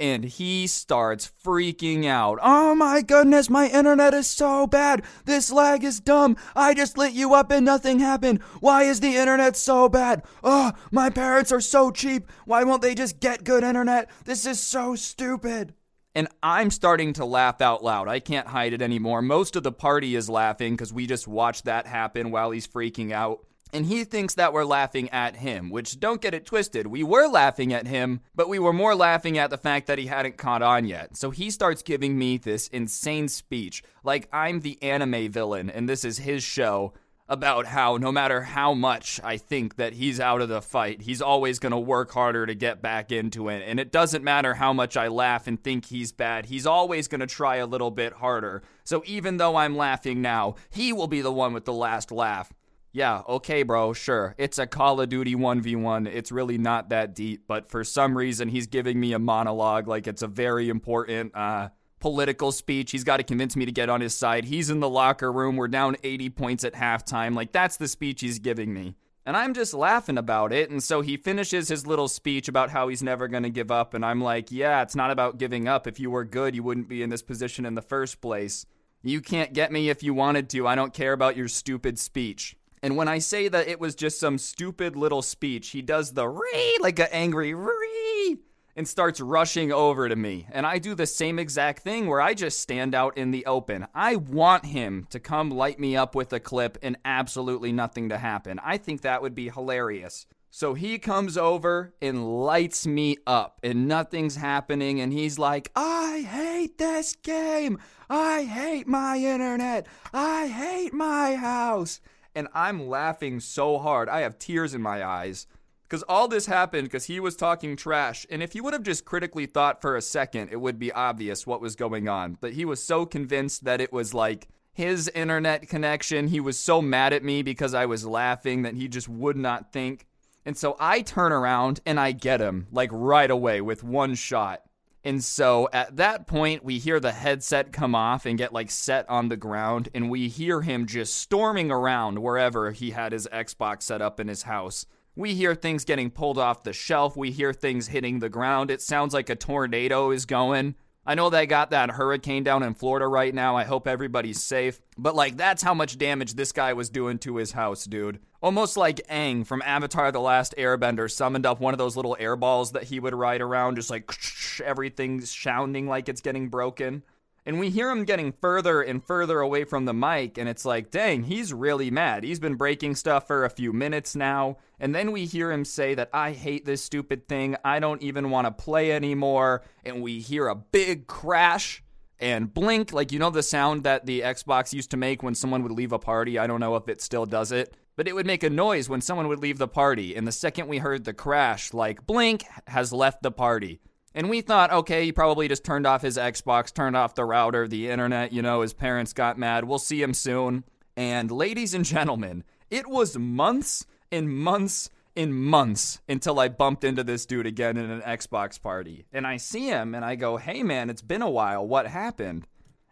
and 0.00 0.24
he 0.24 0.66
starts 0.66 1.30
freaking 1.44 2.06
out. 2.06 2.38
Oh 2.42 2.74
my 2.74 3.02
goodness, 3.02 3.50
my 3.50 3.68
internet 3.68 4.14
is 4.14 4.26
so 4.26 4.66
bad. 4.66 5.04
This 5.26 5.52
lag 5.52 5.84
is 5.84 6.00
dumb. 6.00 6.36
I 6.56 6.72
just 6.74 6.96
lit 6.96 7.12
you 7.12 7.34
up 7.34 7.50
and 7.50 7.66
nothing 7.66 8.00
happened. 8.00 8.42
Why 8.60 8.84
is 8.84 9.00
the 9.00 9.16
internet 9.16 9.56
so 9.56 9.88
bad? 9.88 10.22
Oh, 10.42 10.72
my 10.90 11.10
parents 11.10 11.52
are 11.52 11.60
so 11.60 11.90
cheap. 11.90 12.28
Why 12.46 12.64
won't 12.64 12.82
they 12.82 12.94
just 12.94 13.20
get 13.20 13.44
good 13.44 13.62
internet? 13.62 14.10
This 14.24 14.46
is 14.46 14.58
so 14.58 14.96
stupid. 14.96 15.74
And 16.14 16.26
I'm 16.42 16.70
starting 16.70 17.12
to 17.14 17.24
laugh 17.24 17.60
out 17.60 17.84
loud. 17.84 18.08
I 18.08 18.18
can't 18.18 18.48
hide 18.48 18.72
it 18.72 18.82
anymore. 18.82 19.22
Most 19.22 19.54
of 19.54 19.62
the 19.62 19.70
party 19.70 20.16
is 20.16 20.28
laughing 20.28 20.72
because 20.74 20.92
we 20.92 21.06
just 21.06 21.28
watched 21.28 21.66
that 21.66 21.86
happen 21.86 22.32
while 22.32 22.50
he's 22.50 22.66
freaking 22.66 23.12
out 23.12 23.46
and 23.72 23.86
he 23.86 24.04
thinks 24.04 24.34
that 24.34 24.52
we're 24.52 24.64
laughing 24.64 25.08
at 25.10 25.36
him, 25.36 25.70
which 25.70 26.00
don't 26.00 26.20
get 26.20 26.34
it 26.34 26.46
twisted. 26.46 26.86
We 26.86 27.02
were 27.02 27.28
laughing 27.28 27.72
at 27.72 27.86
him, 27.86 28.20
but 28.34 28.48
we 28.48 28.58
were 28.58 28.72
more 28.72 28.94
laughing 28.94 29.38
at 29.38 29.50
the 29.50 29.58
fact 29.58 29.86
that 29.86 29.98
he 29.98 30.06
hadn't 30.06 30.36
caught 30.36 30.62
on 30.62 30.86
yet. 30.86 31.16
So 31.16 31.30
he 31.30 31.50
starts 31.50 31.82
giving 31.82 32.18
me 32.18 32.38
this 32.38 32.68
insane 32.68 33.28
speech, 33.28 33.82
like 34.04 34.28
I'm 34.32 34.60
the 34.60 34.82
anime 34.82 35.30
villain 35.30 35.70
and 35.70 35.88
this 35.88 36.04
is 36.04 36.18
his 36.18 36.42
show, 36.42 36.92
about 37.30 37.64
how 37.64 37.96
no 37.96 38.10
matter 38.10 38.42
how 38.42 38.74
much 38.74 39.20
I 39.22 39.36
think 39.36 39.76
that 39.76 39.92
he's 39.92 40.18
out 40.18 40.40
of 40.40 40.48
the 40.48 40.60
fight, 40.60 41.00
he's 41.00 41.22
always 41.22 41.60
going 41.60 41.70
to 41.70 41.78
work 41.78 42.10
harder 42.10 42.44
to 42.44 42.56
get 42.56 42.82
back 42.82 43.12
into 43.12 43.48
it. 43.48 43.62
And 43.64 43.78
it 43.78 43.92
doesn't 43.92 44.24
matter 44.24 44.54
how 44.54 44.72
much 44.72 44.96
I 44.96 45.06
laugh 45.06 45.46
and 45.46 45.62
think 45.62 45.86
he's 45.86 46.10
bad, 46.10 46.46
he's 46.46 46.66
always 46.66 47.06
going 47.06 47.20
to 47.20 47.28
try 47.28 47.56
a 47.56 47.66
little 47.66 47.92
bit 47.92 48.14
harder. 48.14 48.62
So 48.82 49.04
even 49.06 49.36
though 49.36 49.54
I'm 49.54 49.76
laughing 49.76 50.20
now, 50.20 50.56
he 50.70 50.92
will 50.92 51.06
be 51.06 51.20
the 51.20 51.32
one 51.32 51.52
with 51.52 51.64
the 51.64 51.72
last 51.72 52.10
laugh. 52.10 52.52
Yeah, 52.92 53.22
okay, 53.28 53.62
bro, 53.62 53.92
sure. 53.92 54.34
It's 54.36 54.58
a 54.58 54.66
Call 54.66 55.00
of 55.00 55.08
Duty 55.08 55.36
1v1. 55.36 56.08
It's 56.08 56.32
really 56.32 56.58
not 56.58 56.88
that 56.88 57.14
deep, 57.14 57.44
but 57.46 57.70
for 57.70 57.84
some 57.84 58.16
reason, 58.16 58.48
he's 58.48 58.66
giving 58.66 58.98
me 58.98 59.12
a 59.12 59.18
monologue 59.18 59.86
like 59.86 60.08
it's 60.08 60.22
a 60.22 60.26
very 60.26 60.68
important 60.68 61.36
uh, 61.36 61.68
political 62.00 62.50
speech. 62.50 62.90
He's 62.90 63.04
got 63.04 63.18
to 63.18 63.22
convince 63.22 63.54
me 63.54 63.64
to 63.64 63.70
get 63.72 63.88
on 63.88 64.00
his 64.00 64.14
side. 64.14 64.44
He's 64.44 64.70
in 64.70 64.80
the 64.80 64.88
locker 64.88 65.30
room. 65.30 65.56
We're 65.56 65.68
down 65.68 65.96
80 66.02 66.30
points 66.30 66.64
at 66.64 66.74
halftime. 66.74 67.36
Like, 67.36 67.52
that's 67.52 67.76
the 67.76 67.86
speech 67.86 68.22
he's 68.22 68.40
giving 68.40 68.74
me. 68.74 68.96
And 69.24 69.36
I'm 69.36 69.54
just 69.54 69.72
laughing 69.72 70.18
about 70.18 70.52
it. 70.52 70.70
And 70.70 70.82
so 70.82 71.02
he 71.02 71.16
finishes 71.16 71.68
his 71.68 71.86
little 71.86 72.08
speech 72.08 72.48
about 72.48 72.70
how 72.70 72.88
he's 72.88 73.02
never 73.02 73.28
going 73.28 73.44
to 73.44 73.50
give 73.50 73.70
up. 73.70 73.94
And 73.94 74.04
I'm 74.04 74.20
like, 74.20 74.50
yeah, 74.50 74.82
it's 74.82 74.96
not 74.96 75.12
about 75.12 75.38
giving 75.38 75.68
up. 75.68 75.86
If 75.86 76.00
you 76.00 76.10
were 76.10 76.24
good, 76.24 76.56
you 76.56 76.64
wouldn't 76.64 76.88
be 76.88 77.02
in 77.02 77.10
this 77.10 77.22
position 77.22 77.64
in 77.64 77.76
the 77.76 77.82
first 77.82 78.20
place. 78.20 78.66
You 79.02 79.20
can't 79.20 79.52
get 79.52 79.70
me 79.70 79.90
if 79.90 80.02
you 80.02 80.12
wanted 80.12 80.48
to. 80.50 80.66
I 80.66 80.74
don't 80.74 80.92
care 80.92 81.12
about 81.12 81.36
your 81.36 81.48
stupid 81.48 81.98
speech. 81.98 82.56
And 82.82 82.96
when 82.96 83.08
I 83.08 83.18
say 83.18 83.48
that 83.48 83.68
it 83.68 83.78
was 83.78 83.94
just 83.94 84.18
some 84.18 84.38
stupid 84.38 84.96
little 84.96 85.22
speech, 85.22 85.68
he 85.68 85.82
does 85.82 86.12
the 86.12 86.28
ree 86.28 86.78
like 86.80 86.98
an 86.98 87.08
angry 87.12 87.52
ree 87.54 88.38
and 88.76 88.88
starts 88.88 89.20
rushing 89.20 89.70
over 89.70 90.08
to 90.08 90.16
me. 90.16 90.46
And 90.50 90.64
I 90.64 90.78
do 90.78 90.94
the 90.94 91.06
same 91.06 91.38
exact 91.38 91.82
thing 91.82 92.06
where 92.06 92.20
I 92.20 92.32
just 92.32 92.60
stand 92.60 92.94
out 92.94 93.18
in 93.18 93.30
the 93.30 93.44
open. 93.44 93.86
I 93.94 94.16
want 94.16 94.64
him 94.64 95.06
to 95.10 95.20
come 95.20 95.50
light 95.50 95.78
me 95.78 95.96
up 95.96 96.14
with 96.14 96.32
a 96.32 96.40
clip 96.40 96.78
and 96.80 96.96
absolutely 97.04 97.72
nothing 97.72 98.08
to 98.08 98.16
happen. 98.18 98.58
I 98.64 98.78
think 98.78 99.02
that 99.02 99.20
would 99.20 99.34
be 99.34 99.50
hilarious. 99.50 100.26
So 100.52 100.74
he 100.74 100.98
comes 100.98 101.36
over 101.36 101.94
and 102.02 102.42
lights 102.44 102.84
me 102.84 103.18
up, 103.24 103.60
and 103.62 103.86
nothing's 103.86 104.34
happening. 104.34 105.00
And 105.00 105.12
he's 105.12 105.38
like, 105.38 105.70
I 105.76 106.26
hate 106.28 106.76
this 106.76 107.14
game. 107.14 107.78
I 108.08 108.42
hate 108.42 108.88
my 108.88 109.16
internet. 109.16 109.86
I 110.12 110.48
hate 110.48 110.92
my 110.92 111.36
house 111.36 112.00
and 112.34 112.48
I'm 112.54 112.88
laughing 112.88 113.40
so 113.40 113.78
hard. 113.78 114.08
I 114.08 114.20
have 114.20 114.38
tears 114.38 114.74
in 114.74 114.82
my 114.82 115.04
eyes 115.04 115.46
Because 115.90 116.04
all 116.04 116.28
this 116.28 116.46
happened 116.46 116.84
because 116.84 117.06
he 117.06 117.18
was 117.18 117.34
talking 117.34 117.76
trash. 117.76 118.24
And 118.30 118.44
if 118.44 118.52
he 118.52 118.60
would 118.60 118.74
have 118.74 118.84
just 118.84 119.04
critically 119.04 119.46
thought 119.46 119.80
for 119.80 119.96
a 119.96 120.02
second, 120.02 120.50
it 120.52 120.60
would 120.60 120.78
be 120.78 120.92
obvious 120.92 121.48
what 121.48 121.60
was 121.60 121.74
going 121.74 122.08
on. 122.08 122.38
But 122.40 122.52
he 122.52 122.64
was 122.64 122.80
so 122.80 123.04
convinced 123.04 123.64
that 123.64 123.80
it 123.80 123.92
was 123.92 124.14
like 124.14 124.46
his 124.72 125.08
internet 125.08 125.68
connection. 125.68 126.28
He 126.28 126.38
was 126.38 126.56
so 126.56 126.80
mad 126.80 127.12
at 127.12 127.24
me 127.24 127.42
because 127.42 127.74
I 127.74 127.86
was 127.86 128.06
laughing 128.06 128.62
that 128.62 128.76
he 128.76 128.86
just 128.86 129.08
would 129.08 129.36
not 129.36 129.72
think. 129.72 130.06
And 130.46 130.56
so 130.56 130.76
I 130.78 131.02
turn 131.02 131.32
around 131.32 131.80
and 131.84 131.98
I 131.98 132.12
get 132.12 132.40
him 132.40 132.68
like 132.70 132.90
right 132.92 133.30
away 133.30 133.60
with 133.60 133.82
one 133.82 134.14
shot. 134.14 134.62
And 135.02 135.24
so 135.24 135.68
at 135.72 135.96
that 135.96 136.26
point, 136.26 136.64
we 136.64 136.78
hear 136.78 137.00
the 137.00 137.12
headset 137.12 137.72
come 137.72 137.94
off 137.94 138.26
and 138.26 138.36
get 138.36 138.52
like 138.52 138.70
set 138.70 139.08
on 139.08 139.28
the 139.28 139.36
ground, 139.36 139.88
and 139.94 140.10
we 140.10 140.28
hear 140.28 140.60
him 140.60 140.86
just 140.86 141.14
storming 141.14 141.70
around 141.70 142.18
wherever 142.18 142.70
he 142.72 142.90
had 142.90 143.12
his 143.12 143.26
Xbox 143.32 143.82
set 143.82 144.02
up 144.02 144.20
in 144.20 144.28
his 144.28 144.42
house. 144.42 144.84
We 145.16 145.34
hear 145.34 145.54
things 145.54 145.84
getting 145.84 146.10
pulled 146.10 146.38
off 146.38 146.62
the 146.62 146.72
shelf. 146.72 147.16
We 147.16 147.30
hear 147.30 147.52
things 147.52 147.88
hitting 147.88 148.18
the 148.18 148.28
ground. 148.28 148.70
It 148.70 148.82
sounds 148.82 149.14
like 149.14 149.30
a 149.30 149.36
tornado 149.36 150.10
is 150.10 150.26
going. 150.26 150.74
I 151.06 151.14
know 151.14 151.30
they 151.30 151.46
got 151.46 151.70
that 151.70 151.92
hurricane 151.92 152.44
down 152.44 152.62
in 152.62 152.74
Florida 152.74 153.06
right 153.06 153.34
now. 153.34 153.56
I 153.56 153.64
hope 153.64 153.88
everybody's 153.88 154.42
safe. 154.42 154.80
But, 154.98 155.14
like, 155.14 155.36
that's 155.36 155.62
how 155.62 155.72
much 155.72 155.98
damage 155.98 156.34
this 156.34 156.52
guy 156.52 156.74
was 156.74 156.90
doing 156.90 157.18
to 157.20 157.36
his 157.36 157.52
house, 157.52 157.84
dude. 157.84 158.20
Almost 158.42 158.76
like 158.76 159.06
Aang 159.08 159.46
from 159.46 159.62
Avatar 159.62 160.12
The 160.12 160.20
Last 160.20 160.54
Airbender 160.58 161.10
summoned 161.10 161.46
up 161.46 161.60
one 161.60 161.74
of 161.74 161.78
those 161.78 161.96
little 161.96 162.16
air 162.20 162.36
balls 162.36 162.72
that 162.72 162.84
he 162.84 163.00
would 163.00 163.14
ride 163.14 163.40
around, 163.40 163.76
just 163.76 163.90
like 163.90 164.10
everything's 164.64 165.30
sounding 165.34 165.86
like 165.86 166.08
it's 166.08 166.20
getting 166.20 166.48
broken. 166.48 167.02
And 167.46 167.58
we 167.58 167.70
hear 167.70 167.90
him 167.90 168.04
getting 168.04 168.32
further 168.32 168.82
and 168.82 169.02
further 169.02 169.40
away 169.40 169.64
from 169.64 169.86
the 169.86 169.94
mic, 169.94 170.36
and 170.36 170.48
it's 170.48 170.64
like, 170.64 170.90
dang, 170.90 171.24
he's 171.24 171.52
really 171.52 171.90
mad. 171.90 172.22
He's 172.22 172.38
been 172.38 172.56
breaking 172.56 172.94
stuff 172.96 173.26
for 173.26 173.44
a 173.44 173.50
few 173.50 173.72
minutes 173.72 174.14
now. 174.14 174.58
And 174.78 174.94
then 174.94 175.12
we 175.12 175.24
hear 175.24 175.50
him 175.50 175.64
say 175.64 175.94
that 175.94 176.10
I 176.12 176.32
hate 176.32 176.64
this 176.64 176.82
stupid 176.82 177.28
thing. 177.28 177.56
I 177.64 177.80
don't 177.80 178.02
even 178.02 178.30
want 178.30 178.46
to 178.46 178.50
play 178.50 178.92
anymore. 178.92 179.62
And 179.84 180.02
we 180.02 180.20
hear 180.20 180.48
a 180.48 180.54
big 180.54 181.06
crash 181.06 181.82
and 182.20 182.52
blink, 182.52 182.92
like 182.92 183.12
you 183.12 183.18
know 183.18 183.30
the 183.30 183.42
sound 183.42 183.82
that 183.84 184.06
the 184.06 184.20
Xbox 184.20 184.72
used 184.72 184.90
to 184.90 184.96
make 184.96 185.22
when 185.22 185.34
someone 185.34 185.62
would 185.62 185.72
leave 185.72 185.92
a 185.92 185.98
party. 185.98 186.38
I 186.38 186.46
don't 186.46 186.60
know 186.60 186.76
if 186.76 186.88
it 186.88 187.00
still 187.00 187.24
does 187.24 187.50
it, 187.50 187.74
but 187.96 188.06
it 188.06 188.14
would 188.14 188.26
make 188.26 188.42
a 188.42 188.50
noise 188.50 188.88
when 188.88 189.00
someone 189.00 189.28
would 189.28 189.40
leave 189.40 189.58
the 189.58 189.68
party. 189.68 190.14
And 190.14 190.26
the 190.26 190.32
second 190.32 190.68
we 190.68 190.78
heard 190.78 191.04
the 191.04 191.14
crash, 191.14 191.72
like 191.72 192.06
blink 192.06 192.44
has 192.66 192.92
left 192.92 193.22
the 193.22 193.32
party. 193.32 193.80
And 194.14 194.28
we 194.28 194.40
thought, 194.40 194.72
okay, 194.72 195.04
he 195.04 195.12
probably 195.12 195.46
just 195.46 195.64
turned 195.64 195.86
off 195.86 196.02
his 196.02 196.16
Xbox, 196.16 196.72
turned 196.72 196.96
off 196.96 197.14
the 197.14 197.24
router, 197.24 197.68
the 197.68 197.88
internet, 197.88 198.32
you 198.32 198.42
know, 198.42 198.62
his 198.62 198.72
parents 198.72 199.12
got 199.12 199.38
mad. 199.38 199.64
We'll 199.64 199.78
see 199.78 200.02
him 200.02 200.14
soon. 200.14 200.64
And 200.96 201.30
ladies 201.30 201.74
and 201.74 201.84
gentlemen, 201.84 202.42
it 202.70 202.88
was 202.88 203.16
months 203.16 203.86
and 204.10 204.28
months 204.28 204.90
and 205.16 205.34
months 205.34 206.00
until 206.08 206.40
I 206.40 206.48
bumped 206.48 206.84
into 206.84 207.04
this 207.04 207.26
dude 207.26 207.46
again 207.46 207.76
in 207.76 207.90
an 207.90 208.00
Xbox 208.00 208.60
party. 208.60 209.06
And 209.12 209.26
I 209.26 209.36
see 209.36 209.66
him 209.68 209.94
and 209.94 210.04
I 210.04 210.16
go, 210.16 210.36
hey 210.36 210.62
man, 210.62 210.90
it's 210.90 211.02
been 211.02 211.22
a 211.22 211.30
while. 211.30 211.66
What 211.66 211.86
happened? 211.86 212.46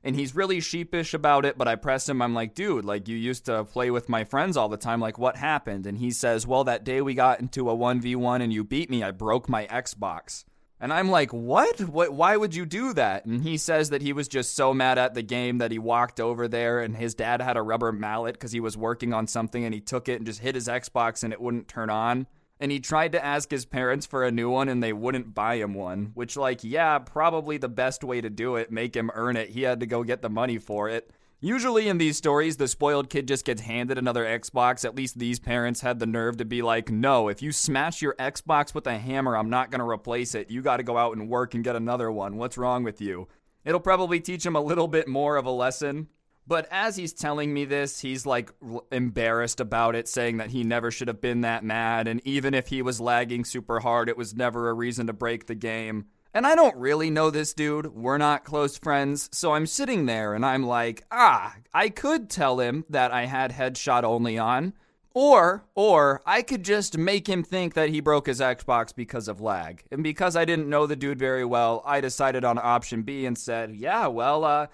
And 0.04 0.14
he's 0.14 0.36
really 0.36 0.60
sheepish 0.60 1.12
about 1.12 1.44
it, 1.44 1.58
but 1.58 1.66
I 1.66 1.74
press 1.74 2.08
him. 2.08 2.22
I'm 2.22 2.34
like, 2.34 2.54
dude, 2.54 2.84
like 2.84 3.08
you 3.08 3.16
used 3.16 3.46
to 3.46 3.64
play 3.64 3.90
with 3.90 4.08
my 4.08 4.22
friends 4.22 4.56
all 4.56 4.68
the 4.68 4.76
time. 4.76 5.00
Like, 5.00 5.18
what 5.18 5.36
happened? 5.36 5.86
And 5.86 5.98
he 5.98 6.12
says, 6.12 6.46
well, 6.46 6.64
that 6.64 6.84
day 6.84 7.00
we 7.00 7.14
got 7.14 7.40
into 7.40 7.68
a 7.68 7.76
1v1 7.76 8.40
and 8.40 8.52
you 8.52 8.62
beat 8.62 8.90
me, 8.90 9.02
I 9.02 9.10
broke 9.10 9.48
my 9.48 9.66
Xbox. 9.66 10.44
And 10.80 10.92
I'm 10.92 11.10
like, 11.10 11.32
what? 11.32 11.80
what? 11.80 12.12
Why 12.12 12.36
would 12.36 12.54
you 12.54 12.64
do 12.64 12.92
that? 12.94 13.24
And 13.24 13.42
he 13.42 13.56
says 13.56 13.90
that 13.90 14.02
he 14.02 14.12
was 14.12 14.28
just 14.28 14.54
so 14.54 14.72
mad 14.72 14.98
at 14.98 15.14
the 15.14 15.22
game 15.22 15.58
that 15.58 15.72
he 15.72 15.78
walked 15.78 16.20
over 16.20 16.46
there 16.46 16.80
and 16.80 16.96
his 16.96 17.14
dad 17.14 17.42
had 17.42 17.56
a 17.56 17.62
rubber 17.62 17.90
mallet 17.90 18.34
because 18.34 18.52
he 18.52 18.60
was 18.60 18.76
working 18.76 19.12
on 19.12 19.26
something 19.26 19.64
and 19.64 19.74
he 19.74 19.80
took 19.80 20.08
it 20.08 20.16
and 20.16 20.26
just 20.26 20.40
hit 20.40 20.54
his 20.54 20.68
Xbox 20.68 21.24
and 21.24 21.32
it 21.32 21.40
wouldn't 21.40 21.68
turn 21.68 21.90
on. 21.90 22.26
And 22.60 22.72
he 22.72 22.80
tried 22.80 23.12
to 23.12 23.24
ask 23.24 23.50
his 23.50 23.64
parents 23.64 24.06
for 24.06 24.24
a 24.24 24.32
new 24.32 24.50
one 24.50 24.68
and 24.68 24.82
they 24.82 24.92
wouldn't 24.92 25.34
buy 25.34 25.56
him 25.56 25.74
one. 25.74 26.10
Which, 26.14 26.36
like, 26.36 26.64
yeah, 26.64 26.98
probably 26.98 27.56
the 27.56 27.68
best 27.68 28.02
way 28.02 28.20
to 28.20 28.30
do 28.30 28.56
it, 28.56 28.72
make 28.72 28.96
him 28.96 29.10
earn 29.14 29.36
it. 29.36 29.50
He 29.50 29.62
had 29.62 29.80
to 29.80 29.86
go 29.86 30.02
get 30.02 30.22
the 30.22 30.28
money 30.28 30.58
for 30.58 30.88
it. 30.88 31.10
Usually 31.40 31.88
in 31.88 31.98
these 31.98 32.16
stories, 32.16 32.56
the 32.56 32.66
spoiled 32.66 33.08
kid 33.08 33.28
just 33.28 33.44
gets 33.44 33.62
handed 33.62 33.96
another 33.96 34.24
Xbox. 34.24 34.84
At 34.84 34.96
least 34.96 35.20
these 35.20 35.38
parents 35.38 35.82
had 35.82 36.00
the 36.00 36.06
nerve 36.06 36.36
to 36.38 36.44
be 36.44 36.62
like, 36.62 36.90
no, 36.90 37.28
if 37.28 37.42
you 37.42 37.52
smash 37.52 38.02
your 38.02 38.16
Xbox 38.16 38.74
with 38.74 38.88
a 38.88 38.98
hammer, 38.98 39.36
I'm 39.36 39.48
not 39.48 39.70
going 39.70 39.78
to 39.78 39.88
replace 39.88 40.34
it. 40.34 40.50
You 40.50 40.62
got 40.62 40.78
to 40.78 40.82
go 40.82 40.98
out 40.98 41.16
and 41.16 41.28
work 41.28 41.54
and 41.54 41.62
get 41.62 41.76
another 41.76 42.10
one. 42.10 42.38
What's 42.38 42.58
wrong 42.58 42.82
with 42.82 43.00
you? 43.00 43.28
It'll 43.64 43.78
probably 43.78 44.18
teach 44.18 44.44
him 44.44 44.56
a 44.56 44.60
little 44.60 44.88
bit 44.88 45.06
more 45.06 45.36
of 45.36 45.46
a 45.46 45.50
lesson. 45.50 46.08
But 46.44 46.66
as 46.72 46.96
he's 46.96 47.12
telling 47.12 47.54
me 47.54 47.66
this, 47.66 48.00
he's 48.00 48.26
like 48.26 48.50
embarrassed 48.90 49.60
about 49.60 49.94
it, 49.94 50.08
saying 50.08 50.38
that 50.38 50.50
he 50.50 50.64
never 50.64 50.90
should 50.90 51.08
have 51.08 51.20
been 51.20 51.42
that 51.42 51.62
mad. 51.62 52.08
And 52.08 52.20
even 52.24 52.52
if 52.52 52.66
he 52.66 52.82
was 52.82 53.00
lagging 53.00 53.44
super 53.44 53.78
hard, 53.78 54.08
it 54.08 54.16
was 54.16 54.34
never 54.34 54.70
a 54.70 54.74
reason 54.74 55.06
to 55.06 55.12
break 55.12 55.46
the 55.46 55.54
game. 55.54 56.06
And 56.34 56.46
I 56.46 56.54
don't 56.54 56.76
really 56.76 57.10
know 57.10 57.30
this 57.30 57.54
dude. 57.54 57.94
We're 57.94 58.18
not 58.18 58.44
close 58.44 58.76
friends. 58.78 59.28
So 59.32 59.52
I'm 59.52 59.66
sitting 59.66 60.06
there 60.06 60.34
and 60.34 60.44
I'm 60.44 60.62
like, 60.62 61.04
ah, 61.10 61.54
I 61.72 61.88
could 61.88 62.28
tell 62.28 62.60
him 62.60 62.84
that 62.90 63.12
I 63.12 63.24
had 63.24 63.52
headshot 63.52 64.04
only 64.04 64.38
on. 64.38 64.74
Or, 65.14 65.64
or 65.74 66.22
I 66.26 66.42
could 66.42 66.64
just 66.64 66.96
make 66.96 67.28
him 67.28 67.42
think 67.42 67.74
that 67.74 67.88
he 67.88 68.00
broke 68.00 68.26
his 68.26 68.40
Xbox 68.40 68.94
because 68.94 69.26
of 69.26 69.40
lag. 69.40 69.82
And 69.90 70.02
because 70.02 70.36
I 70.36 70.44
didn't 70.44 70.68
know 70.68 70.86
the 70.86 70.96
dude 70.96 71.18
very 71.18 71.44
well, 71.44 71.82
I 71.84 72.00
decided 72.00 72.44
on 72.44 72.58
option 72.58 73.02
B 73.02 73.26
and 73.26 73.36
said, 73.36 73.74
yeah, 73.74 74.06
well, 74.06 74.44
uh, 74.44 74.66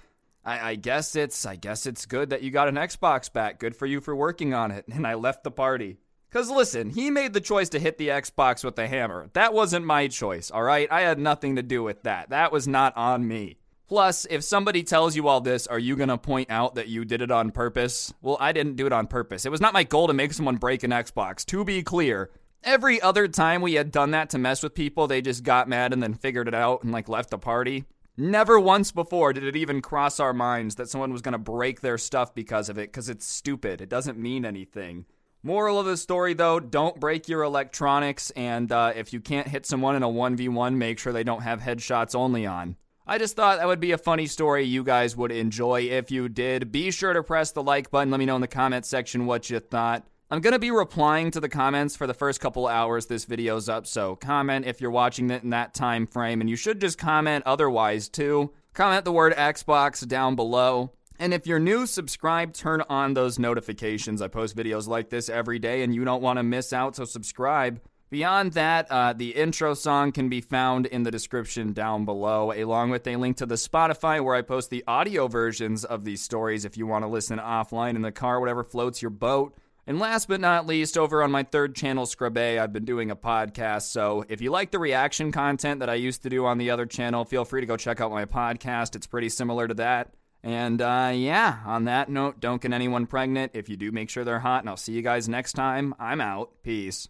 I, 0.44 0.70
I 0.70 0.75
guess 0.75 1.16
it's, 1.16 1.46
I 1.46 1.56
guess 1.56 1.87
it's 1.87 2.04
good 2.04 2.30
that 2.30 2.42
you 2.42 2.50
got 2.50 2.68
an 2.68 2.75
Xbox 2.75 3.32
back. 3.32 3.58
Good 3.58 3.76
for 3.76 3.87
you 3.87 4.00
for 4.00 4.14
working 4.14 4.52
on 4.52 4.70
it. 4.70 4.84
And 4.92 5.06
I 5.06 5.14
left 5.14 5.44
the 5.44 5.50
party. 5.50 5.96
Because 6.34 6.50
listen, 6.50 6.90
he 6.90 7.12
made 7.12 7.32
the 7.32 7.40
choice 7.40 7.68
to 7.68 7.78
hit 7.78 7.96
the 7.96 8.08
Xbox 8.08 8.64
with 8.64 8.74
the 8.74 8.88
hammer. 8.88 9.30
That 9.34 9.54
wasn't 9.54 9.86
my 9.86 10.08
choice, 10.08 10.50
all 10.50 10.64
right? 10.64 10.90
I 10.90 11.02
had 11.02 11.16
nothing 11.16 11.54
to 11.54 11.62
do 11.62 11.84
with 11.84 12.02
that. 12.02 12.30
That 12.30 12.50
was 12.50 12.66
not 12.66 12.96
on 12.96 13.28
me. 13.28 13.58
Plus, 13.86 14.26
if 14.28 14.42
somebody 14.42 14.82
tells 14.82 15.14
you 15.14 15.28
all 15.28 15.40
this, 15.40 15.68
are 15.68 15.78
you 15.78 15.94
going 15.94 16.08
to 16.08 16.18
point 16.18 16.50
out 16.50 16.74
that 16.74 16.88
you 16.88 17.04
did 17.04 17.22
it 17.22 17.30
on 17.30 17.52
purpose? 17.52 18.12
Well, 18.20 18.36
I 18.40 18.50
didn't 18.50 18.74
do 18.74 18.84
it 18.84 18.92
on 18.92 19.06
purpose. 19.06 19.46
It 19.46 19.52
was 19.52 19.60
not 19.60 19.74
my 19.74 19.84
goal 19.84 20.08
to 20.08 20.12
make 20.12 20.32
someone 20.32 20.56
break 20.56 20.82
an 20.82 20.90
Xbox. 20.90 21.46
To 21.46 21.64
be 21.64 21.84
clear, 21.84 22.32
every 22.64 23.00
other 23.00 23.28
time 23.28 23.62
we 23.62 23.74
had 23.74 23.92
done 23.92 24.10
that 24.10 24.30
to 24.30 24.38
mess 24.38 24.60
with 24.60 24.74
people, 24.74 25.06
they 25.06 25.22
just 25.22 25.44
got 25.44 25.68
mad 25.68 25.92
and 25.92 26.02
then 26.02 26.14
figured 26.14 26.48
it 26.48 26.54
out 26.54 26.82
and 26.82 26.90
like 26.90 27.08
left 27.08 27.30
the 27.30 27.38
party. 27.38 27.84
Never 28.16 28.58
once 28.58 28.90
before 28.90 29.32
did 29.32 29.44
it 29.44 29.54
even 29.54 29.80
cross 29.80 30.18
our 30.18 30.32
minds 30.32 30.74
that 30.74 30.88
someone 30.88 31.12
was 31.12 31.22
going 31.22 31.32
to 31.34 31.38
break 31.38 31.80
their 31.80 31.96
stuff 31.96 32.34
because 32.34 32.68
of 32.68 32.76
it 32.76 32.90
because 32.90 33.08
it's 33.08 33.24
stupid. 33.24 33.80
It 33.80 33.88
doesn't 33.88 34.18
mean 34.18 34.44
anything. 34.44 35.04
Moral 35.46 35.78
of 35.78 35.84
the 35.84 35.98
story, 35.98 36.32
though, 36.32 36.58
don't 36.58 36.98
break 36.98 37.28
your 37.28 37.42
electronics, 37.42 38.30
and 38.30 38.72
uh, 38.72 38.94
if 38.96 39.12
you 39.12 39.20
can't 39.20 39.46
hit 39.46 39.66
someone 39.66 39.94
in 39.94 40.02
a 40.02 40.08
1v1, 40.08 40.74
make 40.74 40.98
sure 40.98 41.12
they 41.12 41.22
don't 41.22 41.42
have 41.42 41.60
headshots 41.60 42.14
only 42.14 42.46
on. 42.46 42.76
I 43.06 43.18
just 43.18 43.36
thought 43.36 43.58
that 43.58 43.66
would 43.66 43.78
be 43.78 43.92
a 43.92 43.98
funny 43.98 44.24
story 44.26 44.62
you 44.62 44.82
guys 44.82 45.14
would 45.18 45.30
enjoy 45.30 45.82
if 45.82 46.10
you 46.10 46.30
did. 46.30 46.72
Be 46.72 46.90
sure 46.90 47.12
to 47.12 47.22
press 47.22 47.52
the 47.52 47.62
like 47.62 47.90
button. 47.90 48.10
Let 48.10 48.20
me 48.20 48.24
know 48.24 48.36
in 48.36 48.40
the 48.40 48.48
comment 48.48 48.86
section 48.86 49.26
what 49.26 49.50
you 49.50 49.60
thought. 49.60 50.06
I'm 50.30 50.40
going 50.40 50.54
to 50.54 50.58
be 50.58 50.70
replying 50.70 51.30
to 51.32 51.40
the 51.40 51.50
comments 51.50 51.94
for 51.94 52.06
the 52.06 52.14
first 52.14 52.40
couple 52.40 52.66
hours 52.66 53.04
this 53.04 53.26
video's 53.26 53.68
up, 53.68 53.86
so 53.86 54.16
comment 54.16 54.64
if 54.64 54.80
you're 54.80 54.90
watching 54.90 55.30
it 55.30 55.42
in 55.42 55.50
that 55.50 55.74
time 55.74 56.06
frame, 56.06 56.40
and 56.40 56.48
you 56.48 56.56
should 56.56 56.80
just 56.80 56.96
comment 56.96 57.44
otherwise 57.44 58.08
too. 58.08 58.50
Comment 58.72 59.04
the 59.04 59.12
word 59.12 59.34
Xbox 59.34 60.08
down 60.08 60.36
below. 60.36 60.92
And 61.18 61.33
if 61.33 61.47
you're 61.47 61.61
new, 61.61 61.87
subscribe, 61.87 62.52
turn 62.52 62.83
on 62.88 63.14
those 63.14 63.38
notifications. 63.38 64.21
I 64.21 64.28
post 64.28 64.56
videos 64.56 64.88
like 64.88 65.11
this 65.11 65.28
every 65.28 65.59
day 65.59 65.83
and 65.83 65.94
you 65.94 66.04
don't 66.04 66.23
want 66.23 66.38
to 66.38 66.42
miss 66.42 66.73
out, 66.73 66.97
so 66.97 67.04
subscribe. 67.04 67.80
Beyond 68.11 68.52
that, 68.52 68.87
uh, 68.90 69.12
the 69.12 69.30
intro 69.30 69.75
song 69.75 70.12
can 70.12 70.28
be 70.28 70.40
found 70.40 70.87
in 70.87 71.02
the 71.02 71.11
description 71.11 71.73
down 71.73 72.04
below, 72.04 72.52
along 72.52 72.90
with 72.90 73.06
a 73.06 73.16
link 73.16 73.38
to 73.38 73.47
the 73.47 73.56
Spotify 73.56 74.23
where 74.23 74.37
I 74.37 74.42
post 74.42 74.71
the 74.71 74.85
audio 74.87 75.26
versions 75.26 75.85
of 75.85 76.04
these 76.04 76.23
stories 76.23 76.64
if 76.64 76.76
you 76.76 76.87
want 76.87 77.04
to 77.04 77.09
listen 77.09 77.38
offline 77.38 77.97
in 77.97 78.02
the 78.02 78.12
car, 78.12 78.38
whatever 78.38 78.62
floats 78.62 79.02
your 79.02 79.11
boat. 79.11 79.56
And 79.87 79.99
last 79.99 80.28
but 80.28 80.40
not 80.40 80.66
least, 80.66 80.97
over 80.97 81.23
on 81.23 81.30
my 81.30 81.42
third 81.42 81.75
channel, 81.75 82.06
Scrubbe, 82.06 82.59
I've 82.59 82.73
been 82.73 82.85
doing 82.85 83.11
a 83.11 83.16
podcast. 83.16 83.90
So 83.90 84.25
if 84.28 84.40
you 84.40 84.50
like 84.50 84.71
the 84.71 84.78
reaction 84.78 85.30
content 85.30 85.80
that 85.80 85.90
I 85.90 85.94
used 85.94 86.23
to 86.23 86.30
do 86.30 86.47
on 86.47 86.59
the 86.59 86.71
other 86.71 86.87
channel, 86.87 87.25
feel 87.25 87.44
free 87.44 87.61
to 87.61 87.66
go 87.66 87.76
check 87.76 88.00
out 88.00 88.11
my 88.11 88.25
podcast. 88.25 88.97
It's 88.97 89.06
pretty 89.06 89.28
similar 89.28 89.68
to 89.68 89.75
that. 89.75 90.14
And 90.44 90.82
uh, 90.82 91.10
yeah, 91.14 91.60
on 91.64 91.84
that 91.84 92.10
note, 92.10 92.38
don't 92.38 92.60
get 92.60 92.72
anyone 92.74 93.06
pregnant. 93.06 93.52
If 93.54 93.70
you 93.70 93.78
do, 93.78 93.90
make 93.90 94.10
sure 94.10 94.24
they're 94.24 94.40
hot. 94.40 94.60
And 94.60 94.68
I'll 94.68 94.76
see 94.76 94.92
you 94.92 95.00
guys 95.00 95.26
next 95.26 95.54
time. 95.54 95.94
I'm 95.98 96.20
out. 96.20 96.50
Peace. 96.62 97.08